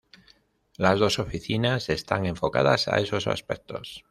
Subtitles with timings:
[0.77, 3.99] Las dos oficinas están enfocadas a esos aspectos.